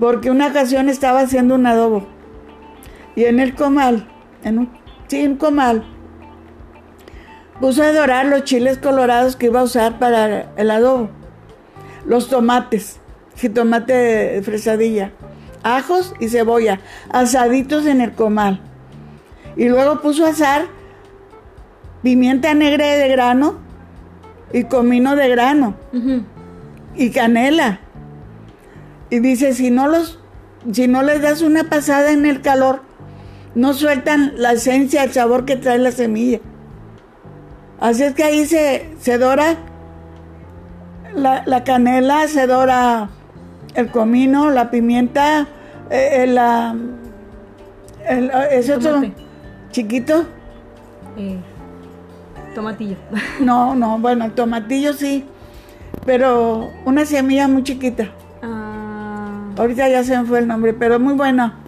Porque 0.00 0.30
una 0.30 0.48
ocasión 0.48 0.88
estaba 0.88 1.20
haciendo 1.20 1.54
un 1.56 1.66
adobo. 1.66 2.06
Y 3.16 3.24
en 3.24 3.38
el 3.40 3.54
comal, 3.54 4.08
en 4.44 4.58
un, 4.60 4.70
sí, 5.08 5.26
un 5.26 5.36
comal, 5.36 5.84
puso 7.60 7.82
a 7.82 7.92
dorar 7.92 8.26
los 8.26 8.44
chiles 8.44 8.78
colorados 8.78 9.36
que 9.36 9.46
iba 9.46 9.60
a 9.60 9.64
usar 9.64 9.98
para 9.98 10.52
el 10.56 10.70
adobo. 10.70 11.10
Los 12.06 12.28
tomates, 12.28 13.00
jitomate 13.36 13.92
de 13.92 14.42
fresadilla, 14.42 15.12
ajos 15.62 16.14
y 16.20 16.28
cebolla, 16.28 16.80
asaditos 17.10 17.86
en 17.86 18.00
el 18.00 18.12
comal. 18.12 18.60
Y 19.56 19.68
luego 19.68 20.00
puso 20.00 20.24
a 20.24 20.30
asar 20.30 20.66
pimienta 22.02 22.54
negra 22.54 22.86
de 22.86 23.08
grano 23.08 23.58
y 24.52 24.64
comino 24.64 25.16
de 25.16 25.28
grano 25.28 25.74
y 26.94 27.10
canela. 27.10 27.80
Y 29.10 29.20
dice, 29.20 29.54
si 29.54 29.70
no 29.70 29.88
los, 29.88 30.18
si 30.72 30.86
no 30.86 31.02
les 31.02 31.22
das 31.22 31.42
una 31.42 31.64
pasada 31.64 32.12
en 32.12 32.26
el 32.26 32.40
calor, 32.40 32.82
no 33.58 33.74
sueltan 33.74 34.34
la 34.36 34.52
esencia, 34.52 35.02
el 35.02 35.12
sabor 35.12 35.44
que 35.44 35.56
trae 35.56 35.78
la 35.78 35.90
semilla. 35.90 36.38
Así 37.80 38.04
es 38.04 38.14
que 38.14 38.22
ahí 38.22 38.46
se, 38.46 38.88
se 39.00 39.18
dora 39.18 39.56
la, 41.12 41.64
canela, 41.64 42.28
se 42.28 42.46
dora 42.46 43.10
el 43.74 43.90
comino, 43.90 44.50
la 44.50 44.70
pimienta, 44.70 45.48
eh, 45.90 46.22
eh, 46.22 46.26
la, 46.28 46.76
el, 48.08 48.30
ese 48.52 48.74
otro 48.74 49.02
chiquito. 49.72 50.24
Eh, 51.16 51.40
tomatillo. 52.54 52.96
No, 53.40 53.74
no, 53.74 53.98
bueno, 53.98 54.24
el 54.24 54.32
tomatillo 54.34 54.92
sí, 54.92 55.24
pero 56.06 56.70
una 56.84 57.04
semilla 57.04 57.48
muy 57.48 57.64
chiquita. 57.64 58.08
Ah. 58.40 59.50
Ahorita 59.58 59.88
ya 59.88 60.04
se 60.04 60.16
me 60.16 60.24
fue 60.26 60.38
el 60.38 60.46
nombre, 60.46 60.74
pero 60.74 61.00
muy 61.00 61.14
buena 61.14 61.58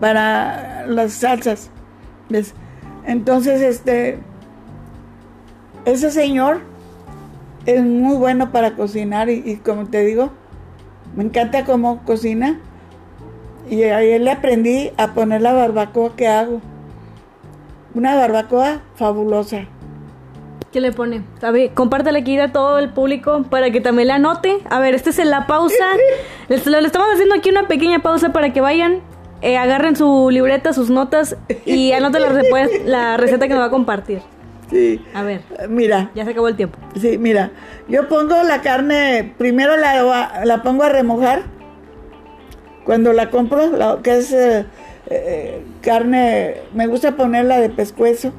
para 0.00 0.77
las 0.88 1.12
salsas. 1.12 1.70
¿ves? 2.28 2.54
Entonces, 3.06 3.62
este, 3.62 4.18
ese 5.84 6.10
señor 6.10 6.60
es 7.66 7.82
muy 7.82 8.16
bueno 8.16 8.50
para 8.50 8.74
cocinar 8.74 9.28
y, 9.30 9.56
como 9.56 9.86
te 9.86 10.04
digo, 10.04 10.30
me 11.14 11.24
encanta 11.24 11.64
cómo 11.64 12.04
cocina. 12.04 12.60
Y 13.70 13.82
a 13.82 14.02
él 14.02 14.24
le 14.24 14.30
aprendí 14.30 14.90
a 14.96 15.12
poner 15.12 15.42
la 15.42 15.52
barbacoa 15.52 16.16
que 16.16 16.26
hago. 16.26 16.60
Una 17.94 18.14
barbacoa 18.16 18.80
fabulosa. 18.94 19.66
¿Qué 20.72 20.80
le 20.80 20.92
pone? 20.92 21.22
A 21.42 21.50
ver, 21.50 21.72
compártale 21.72 22.18
aquí 22.18 22.38
a 22.38 22.52
todo 22.52 22.78
el 22.78 22.90
público 22.90 23.42
para 23.48 23.70
que 23.70 23.80
también 23.80 24.08
la 24.08 24.16
anote. 24.16 24.58
A 24.68 24.80
ver, 24.80 24.94
este 24.94 25.10
es 25.10 25.24
la 25.24 25.46
pausa. 25.46 25.84
le, 26.48 26.56
estamos 26.56 27.08
haciendo 27.12 27.34
aquí 27.34 27.50
una 27.50 27.68
pequeña 27.68 28.00
pausa 28.00 28.32
para 28.32 28.52
que 28.52 28.60
vayan, 28.60 29.00
eh, 29.42 29.56
agarren 29.56 29.96
su 29.96 30.30
libreta, 30.30 30.72
sus 30.72 30.90
notas 30.90 31.36
y 31.64 31.92
anoten 31.92 32.22
la, 32.22 32.68
la 32.84 33.16
receta 33.16 33.46
que 33.46 33.54
nos 33.54 33.62
va 33.62 33.66
a 33.66 33.70
compartir. 33.70 34.20
Sí. 34.70 35.00
A 35.14 35.22
ver. 35.22 35.42
Mira. 35.68 36.10
Ya 36.14 36.24
se 36.24 36.30
acabó 36.30 36.48
el 36.48 36.56
tiempo. 36.56 36.78
Sí, 37.00 37.18
mira. 37.18 37.50
Yo 37.88 38.08
pongo 38.08 38.42
la 38.42 38.60
carne, 38.60 39.34
primero 39.38 39.76
la, 39.76 40.42
la 40.44 40.62
pongo 40.62 40.84
a 40.84 40.88
remojar. 40.88 41.42
Cuando 42.84 43.12
la 43.12 43.30
compro, 43.30 43.70
la, 43.70 43.98
que 44.02 44.18
es 44.18 44.32
eh, 44.32 44.64
eh, 45.10 45.62
carne, 45.82 46.56
me 46.74 46.86
gusta 46.86 47.16
ponerla 47.16 47.60
de 47.60 47.70
pescuezo 47.70 48.32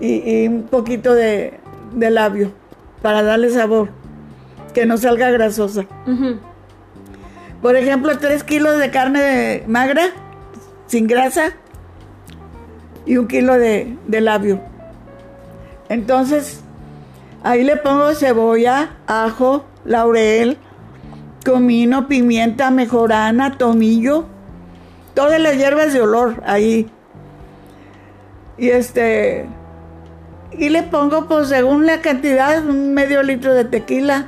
y, 0.00 0.46
un 0.48 0.64
poquito 0.64 1.14
de, 1.14 1.60
labio 1.94 2.52
para 3.02 3.22
darle 3.22 3.50
sabor, 3.50 3.90
que 4.74 4.86
no 4.86 4.96
salga 4.96 5.30
grasosa. 5.30 5.86
Por 7.64 7.76
ejemplo, 7.76 8.18
3 8.18 8.44
kilos 8.44 8.78
de 8.78 8.90
carne 8.90 9.64
magra, 9.66 10.10
sin 10.86 11.06
grasa, 11.06 11.54
y 13.06 13.16
un 13.16 13.26
kilo 13.26 13.54
de, 13.54 13.96
de 14.06 14.20
labio. 14.20 14.60
Entonces, 15.88 16.60
ahí 17.42 17.64
le 17.64 17.78
pongo 17.78 18.12
cebolla, 18.12 18.98
ajo, 19.06 19.64
laurel, 19.86 20.58
comino, 21.42 22.06
pimienta, 22.06 22.70
mejorana, 22.70 23.56
tomillo, 23.56 24.26
todas 25.14 25.40
las 25.40 25.56
hierbas 25.56 25.94
de 25.94 26.02
olor 26.02 26.42
ahí. 26.44 26.90
Y 28.58 28.68
este, 28.68 29.46
y 30.52 30.68
le 30.68 30.82
pongo, 30.82 31.28
pues 31.28 31.48
según 31.48 31.86
la 31.86 32.02
cantidad, 32.02 32.62
un 32.62 32.92
medio 32.92 33.22
litro 33.22 33.54
de 33.54 33.64
tequila. 33.64 34.26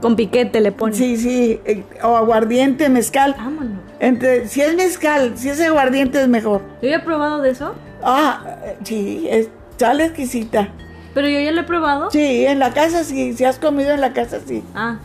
Con 0.00 0.16
piquete 0.16 0.60
le 0.60 0.72
pones. 0.72 0.96
Sí, 0.96 1.16
sí, 1.16 1.60
eh, 1.64 1.84
o 2.02 2.16
aguardiente, 2.16 2.88
mezcal. 2.88 3.34
Vámonos. 3.38 3.78
Entre, 4.00 4.48
si 4.48 4.60
es 4.60 4.74
mezcal, 4.74 5.32
si 5.36 5.48
es 5.48 5.60
aguardiente 5.60 6.20
es 6.20 6.28
mejor. 6.28 6.62
¿Yo 6.82 6.88
ya 6.88 6.96
he 6.96 7.00
probado 7.00 7.40
de 7.40 7.50
eso? 7.50 7.74
Ah, 8.02 8.56
sí, 8.82 9.26
es, 9.30 9.48
sale 9.76 10.06
exquisita. 10.06 10.68
¿Pero 11.14 11.28
yo 11.28 11.38
ya 11.40 11.52
lo 11.52 11.60
he 11.60 11.64
probado? 11.64 12.10
Sí, 12.10 12.46
en 12.46 12.58
la 12.58 12.72
casa 12.72 13.04
sí, 13.04 13.34
si 13.34 13.44
has 13.44 13.58
comido 13.58 13.90
en 13.90 14.00
la 14.00 14.12
casa 14.12 14.40
sí. 14.44 14.64
Ah. 14.74 14.98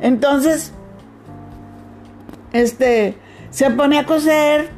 Entonces, 0.00 0.72
este, 2.52 3.16
se 3.50 3.70
pone 3.70 3.98
a 3.98 4.04
cocer. 4.04 4.70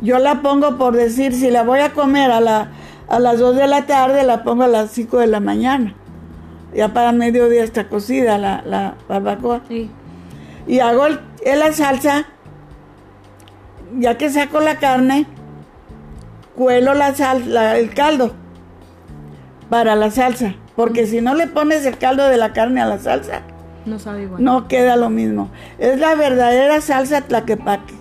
Yo 0.00 0.18
la 0.18 0.40
pongo 0.40 0.78
por 0.78 0.94
decir, 0.94 1.34
si 1.34 1.50
la 1.50 1.62
voy 1.62 1.80
a 1.80 1.92
comer 1.92 2.30
a 2.30 2.40
la 2.40 2.70
a 3.08 3.18
las 3.18 3.38
2 3.38 3.56
de 3.56 3.66
la 3.66 3.86
tarde 3.86 4.24
la 4.24 4.42
pongo 4.42 4.64
a 4.64 4.68
las 4.68 4.90
5 4.90 5.18
de 5.18 5.26
la 5.26 5.40
mañana. 5.40 5.94
Ya 6.76 6.92
para 6.92 7.12
mediodía 7.12 7.64
está 7.64 7.88
cocida 7.88 8.36
la, 8.36 8.62
la 8.66 8.96
barbacoa. 9.08 9.62
Y 10.66 10.78
hago 10.80 11.06
el, 11.06 11.20
la 11.58 11.72
salsa, 11.72 12.26
ya 13.98 14.18
que 14.18 14.28
saco 14.28 14.60
la 14.60 14.76
carne, 14.76 15.26
cuelo 16.54 16.92
la 16.92 17.14
sal, 17.14 17.56
el 17.56 17.94
caldo 17.94 18.34
para 19.70 19.96
la 19.96 20.10
salsa. 20.10 20.54
Porque 20.76 21.06
si 21.06 21.22
no 21.22 21.34
le 21.34 21.46
pones 21.46 21.86
el 21.86 21.96
caldo 21.96 22.28
de 22.28 22.36
la 22.36 22.52
carne 22.52 22.82
a 22.82 22.86
la 22.86 22.98
salsa, 22.98 23.40
no 23.86 23.98
sabe 23.98 24.24
igual. 24.24 24.44
No 24.44 24.68
queda 24.68 24.96
lo 24.96 25.08
mismo. 25.08 25.48
Es 25.78 25.98
la 25.98 26.14
verdadera 26.14 26.82
salsa 26.82 27.22
tlaquepaque. 27.22 27.94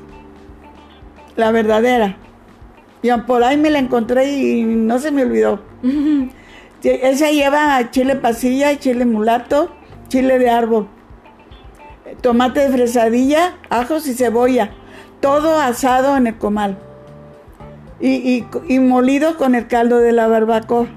La 1.37 1.51
verdadera. 1.51 2.17
Y 3.01 3.11
por 3.25 3.43
ahí 3.43 3.55
me 3.55 3.69
la 3.69 3.79
encontré 3.79 4.33
y 4.33 4.63
no 4.63 4.99
se 4.99 5.11
me 5.11 5.23
olvidó. 5.23 5.61
Esa 6.85 7.31
lleva 7.31 7.89
chile 7.89 8.15
pasilla, 8.15 8.77
chile 8.77 9.05
mulato, 9.05 9.71
chile 10.07 10.37
de 10.37 10.51
árbol, 10.51 10.87
tomate 12.21 12.59
de 12.59 12.69
fresadilla, 12.69 13.55
ajos 13.71 14.07
y 14.07 14.13
cebolla. 14.13 14.69
Todo 15.19 15.59
asado 15.59 16.15
en 16.15 16.27
el 16.27 16.37
comal. 16.37 16.77
Y, 17.99 18.43
molido 18.79 19.37
con 19.37 19.55
el 19.55 19.67
caldo 19.67 19.97
de 19.97 20.11
la 20.11 20.27
barbacoa. 20.27 20.87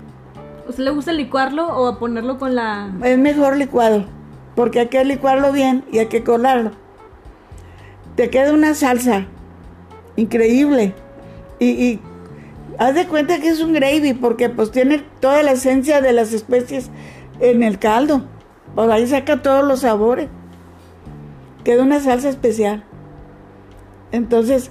¿Usted 0.69 0.85
le 0.85 0.91
gusta 0.91 1.13
licuarlo 1.13 1.67
o 1.67 1.99
ponerlo 1.99 2.39
con 2.39 2.55
la...? 2.55 2.93
Es 3.03 3.17
mejor 3.17 3.57
licuado, 3.57 4.05
porque 4.55 4.81
hay 4.81 4.89
que 4.89 5.03
licuarlo 5.07 5.53
bien 5.53 5.85
y 5.91 6.01
hay 6.01 6.07
que 6.09 6.23
colarlo. 6.23 6.73
Te 8.17 8.29
queda 8.29 8.53
una 8.53 8.75
salsa 8.75 9.25
increíble 10.17 10.93
y, 11.59 12.01
haz 12.79 12.95
de 12.95 13.07
cuenta 13.07 13.41
que 13.41 13.49
es 13.49 13.61
un 13.61 13.73
gravy 13.73 14.15
porque 14.15 14.49
pues 14.49 14.71
tiene 14.71 15.05
toda 15.21 15.43
la 15.43 15.53
esencia 15.53 16.01
de 16.01 16.13
las 16.13 16.33
especies 16.33 16.91
en 17.41 17.63
el 17.63 17.79
caldo. 17.79 18.23
Por 18.75 18.91
ahí 18.91 19.07
saca 19.07 19.43
todos 19.43 19.65
los 19.65 19.81
sabores. 19.81 20.29
Queda 21.65 21.83
una 21.83 22.01
salsa 22.01 22.29
especial. 22.29 22.85
Entonces, 24.13 24.71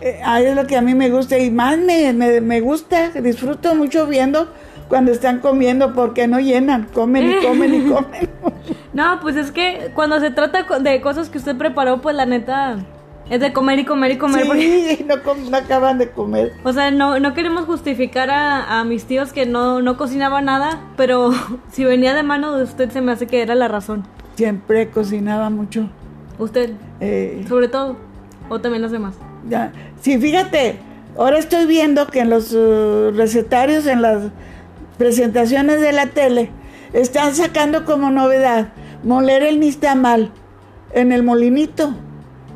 eh, 0.00 0.20
ahí 0.24 0.46
es 0.46 0.56
lo 0.56 0.66
que 0.66 0.76
a 0.76 0.82
mí 0.82 0.94
me 0.94 1.10
gusta 1.10 1.38
y 1.38 1.50
más 1.50 1.78
me, 1.78 2.12
me, 2.12 2.60
gusta, 2.60 3.10
disfruto 3.10 3.74
mucho 3.74 4.06
viendo 4.06 4.48
cuando 4.88 5.12
están 5.12 5.40
comiendo 5.40 5.92
porque 5.94 6.26
no 6.26 6.40
llenan, 6.40 6.84
comen 6.92 7.30
y 7.30 7.34
comen 7.46 7.74
y 7.74 7.80
comen. 7.90 8.30
no, 8.92 9.18
pues 9.20 9.36
es 9.36 9.50
que 9.50 9.90
cuando 9.94 10.20
se 10.20 10.30
trata 10.30 10.66
de 10.80 11.00
cosas 11.00 11.28
que 11.28 11.38
usted 11.38 11.56
preparó, 11.56 12.00
pues 12.00 12.16
la 12.16 12.26
neta 12.26 12.78
es 13.30 13.40
de 13.40 13.52
comer 13.52 13.78
y 13.78 13.84
comer 13.84 14.12
y 14.12 14.18
comer. 14.18 14.46
Sí, 14.52 15.06
no, 15.50 15.56
acaban 15.56 15.98
de 15.98 16.10
comer. 16.10 16.52
O 16.62 16.72
sea, 16.72 16.90
no, 16.90 17.18
no 17.20 17.34
queremos 17.34 17.64
justificar 17.64 18.30
a, 18.30 18.84
mis 18.84 19.04
tíos 19.04 19.32
que 19.32 19.46
no, 19.46 19.80
no 19.80 19.96
cocinaba 19.96 20.40
nada, 20.42 20.80
pero 20.96 21.30
si 21.72 21.84
venía 21.84 22.14
de 22.14 22.22
mano 22.22 22.56
de 22.56 22.64
usted 22.64 22.90
se 22.90 23.00
me 23.00 23.12
hace 23.12 23.26
que 23.26 23.40
era 23.40 23.54
la 23.54 23.68
razón. 23.68 24.04
Siempre 24.36 24.90
cocinaba 24.90 25.48
mucho. 25.50 25.88
¿Usted? 26.38 26.72
Eh, 27.00 27.44
sobre 27.48 27.68
todo. 27.68 27.96
¿O 28.48 28.60
también 28.60 28.82
los 28.82 28.92
demás? 28.92 29.14
Ya. 29.48 29.72
Sí, 30.00 30.18
fíjate, 30.18 30.78
ahora 31.16 31.38
estoy 31.38 31.66
viendo 31.66 32.06
que 32.08 32.20
en 32.20 32.30
los 32.30 32.52
uh, 32.52 33.12
recetarios, 33.14 33.86
en 33.86 34.02
las 34.02 34.30
presentaciones 34.98 35.80
de 35.80 35.92
la 35.92 36.06
tele, 36.06 36.50
están 36.92 37.34
sacando 37.34 37.84
como 37.84 38.10
novedad 38.10 38.68
moler 39.02 39.42
el 39.42 39.60
nistamal 39.60 40.30
en 40.92 41.12
el 41.12 41.22
molinito 41.22 41.94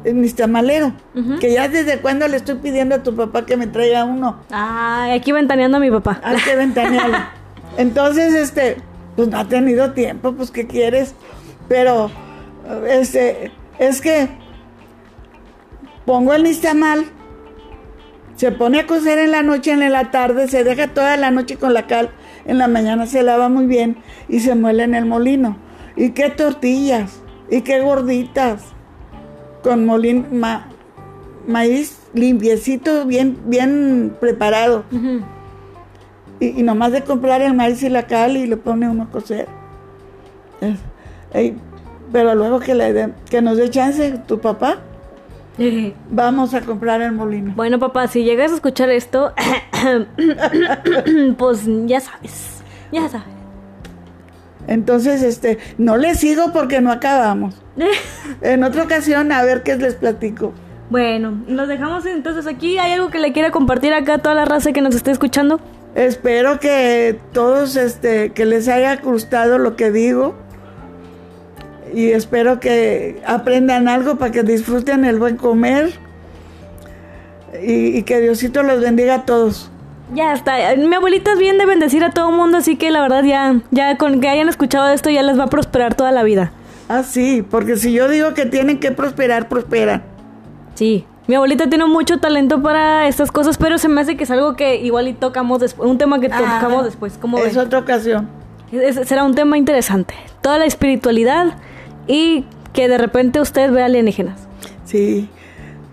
en 0.05 0.21
mi 0.21 0.31
tamalero, 0.31 0.93
que 1.41 1.53
ya 1.53 1.69
desde 1.69 2.01
cuando 2.01 2.29
le 2.29 2.37
estoy 2.37 2.57
pidiendo 2.57 2.95
a 2.95 3.03
tu 3.03 3.15
papá 3.15 3.45
que 3.45 3.57
me 3.57 3.67
traiga 3.67 4.05
uno. 4.05 4.41
Ah, 4.51 5.09
aquí 5.13 5.33
ventaneando 5.33 5.79
a 5.79 5.81
mi 5.81 5.91
papá. 5.91 6.21
Hay 6.23 6.37
que 6.37 6.57
ventanearlo. 6.57 7.19
Entonces, 7.77 8.35
este, 8.35 8.77
pues 9.17 9.29
no 9.29 9.39
ha 9.39 9.45
tenido 9.47 9.93
tiempo, 9.93 10.33
pues 10.33 10.51
¿qué 10.51 10.67
quieres? 10.67 11.15
Pero 11.69 12.11
este, 12.89 13.51
es 13.79 14.01
que 14.01 14.29
pongo 16.07 16.33
el 16.35 16.45
nistamal, 16.45 17.05
se 18.37 18.53
pone 18.53 18.81
a 18.81 18.87
cocer 18.87 19.19
en 19.19 19.33
la 19.33 19.43
noche, 19.43 19.73
en 19.73 19.93
la 19.93 20.11
tarde, 20.11 20.49
se 20.49 20.65
deja 20.65 20.89
toda 20.89 21.17
la 21.17 21.31
noche 21.31 21.57
con 21.57 21.75
la 21.75 21.87
cal, 21.87 22.11
en 22.47 22.59
la 22.59 22.69
mañana 22.69 23.07
se 23.07 23.23
lava 23.23 23.49
muy 23.49 23.67
bien 23.67 23.99
y 24.29 24.41
se 24.41 24.55
muele 24.55 24.85
en 24.85 24.95
el 24.95 25.07
molino. 25.07 25.59
Y 25.97 26.11
qué 26.11 26.31
tortillas, 26.31 27.21
y 27.51 27.63
qué 27.63 27.81
gorditas, 27.81 28.63
con 29.63 29.85
molín, 29.85 30.27
maíz 31.47 31.99
limpiecito, 32.15 33.07
bien, 33.07 33.39
bien 33.47 34.17
preparado. 34.21 34.85
y, 36.41 36.63
nomás 36.63 36.93
de 36.93 37.03
comprar 37.03 37.43
el 37.43 37.55
maíz 37.55 37.83
y 37.83 37.89
la 37.89 38.07
cal 38.07 38.37
y 38.37 38.47
lo 38.47 38.59
pone 38.59 38.89
uno 38.89 39.05
a 39.05 39.07
cocer. 39.11 39.49
pero 42.13 42.35
luego 42.35 42.61
que, 42.61 42.75
le 42.75 43.13
que 43.29 43.43
nos 43.43 43.57
dé 43.57 43.71
chance 43.71 44.19
tu 44.27 44.39
papá, 44.39 44.79
vamos 46.11 46.55
a 46.55 46.61
comprar 46.61 47.01
el 47.03 47.13
molino. 47.13 47.53
Bueno, 47.57 47.79
papá, 47.79 48.07
si 48.09 48.25
llegas 48.25 48.53
a 48.53 48.57
escuchar 48.57 48.91
esto, 48.91 49.33
pues 51.39 51.63
ya 51.87 52.01
sabes, 52.01 52.63
ya 52.93 53.09
sabes. 53.09 53.38
Entonces, 54.69 55.23
este, 55.23 55.59
no 55.79 55.97
le 55.97 56.15
sigo 56.15 56.53
porque 56.53 56.81
no 56.81 56.93
acabamos. 56.93 57.57
en 58.43 58.63
otra 58.63 58.85
ocasión, 58.85 59.33
a 59.33 59.43
ver 59.43 59.65
qué 59.65 59.77
les 59.77 59.95
platico. 59.95 60.53
Bueno, 60.91 61.43
nos 61.49 61.69
dejamos 61.69 62.07
entonces 62.07 62.47
aquí. 62.47 62.79
¿Hay 62.79 62.93
algo 62.93 63.11
que 63.11 63.19
le 63.19 63.33
quiera 63.33 63.51
compartir 63.51 63.93
acá 63.93 64.15
a 64.15 64.19
toda 64.19 64.35
la 64.35 64.45
raza 64.45 64.73
que 64.73 64.81
nos 64.81 64.95
esté 64.95 65.11
escuchando? 65.11 65.61
Espero 65.95 66.61
que 66.61 67.19
todos, 67.33 67.77
este, 67.77 68.31
que 68.31 68.47
les 68.47 68.69
haya 68.69 68.97
gustado 68.97 69.59
lo 69.59 69.75
que 69.75 69.91
digo. 69.91 70.35
Y 71.95 72.11
espero 72.11 72.61
que 72.61 73.23
aprendan 73.27 73.89
algo 73.89 74.17
para 74.17 74.31
que 74.31 74.43
disfruten 74.43 75.05
el 75.05 75.19
buen 75.19 75.37
comer. 75.37 75.91
Y, 77.63 78.03
que 78.03 78.21
Diosito 78.21 78.63
los 78.63 78.81
bendiga 78.81 79.15
a 79.15 79.25
todos. 79.25 79.71
Ya 80.15 80.33
está. 80.33 80.77
Mi 80.77 80.95
abuelita 80.95 81.33
es 81.33 81.39
bien 81.39 81.59
de 81.59 81.67
bendecir 81.67 82.03
a 82.05 82.11
todo 82.11 82.31
mundo, 82.31 82.59
así 82.59 82.77
que 82.77 82.91
la 82.91 83.01
verdad 83.01 83.25
ya, 83.25 83.61
ya 83.71 83.97
con 83.99 84.21
que 84.21 84.29
hayan 84.29 84.49
escuchado 84.49 84.89
esto 84.89 85.11
ya 85.11 85.23
les 85.23 85.39
va 85.39 85.45
a 85.45 85.49
prosperar 85.49 85.95
toda 85.95 86.13
la 86.13 86.23
vida. 86.23 86.53
Ah, 86.89 87.03
sí, 87.03 87.45
porque 87.49 87.77
si 87.77 87.93
yo 87.93 88.09
digo 88.09 88.33
que 88.33 88.47
tienen 88.47 88.81
que 88.81 88.91
prosperar, 88.91 89.49
prosperan. 89.49 90.03
Sí, 90.75 91.05
mi 91.27 91.35
abuelita 91.35 91.69
tiene 91.69 91.85
mucho 91.85 92.19
talento 92.19 92.63
para 92.63 93.07
estas 93.07 93.31
cosas, 93.31 93.59
pero 93.59 93.77
se 93.77 93.89
me 93.89 94.01
hace 94.01 94.17
que 94.17 94.25
es 94.25 94.31
algo 94.31 94.57
que 94.57 94.77
igual 94.77 95.09
y 95.09 95.13
tocamos 95.13 95.61
después, 95.61 95.91
un 95.91 95.99
tema 95.99 96.19
que 96.21 96.29
ah, 96.33 96.59
tocamos 96.59 96.87
después. 96.87 97.19
¿Cómo 97.21 97.37
es 97.39 97.57
otra 97.59 97.81
ocasión. 97.81 98.29
será 99.05 99.25
un 99.25 99.35
tema 99.35 99.59
interesante. 99.59 100.15
Toda 100.41 100.59
la 100.59 100.65
espiritualidad 100.65 101.59
y 102.07 102.47
que 102.73 102.89
de 102.89 102.97
repente 102.97 103.41
usted 103.41 103.71
ve 103.71 103.83
alienígenas. 103.83 104.49
Sí, 104.87 105.29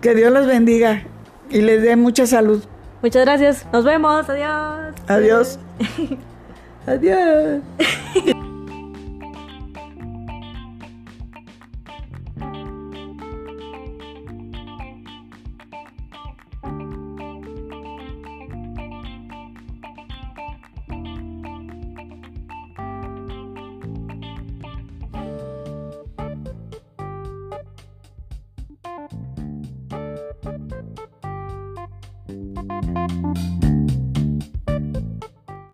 que 0.00 0.14
Dios 0.14 0.32
los 0.32 0.46
bendiga 0.46 1.02
y 1.50 1.60
les 1.60 1.82
dé 1.82 1.96
mucha 1.96 2.26
salud. 2.26 2.62
Muchas 3.02 3.24
gracias. 3.24 3.66
Nos 3.72 3.84
vemos. 3.84 4.28
Adiós. 4.28 4.94
Adiós. 5.08 5.58
Adiós. 6.86 7.62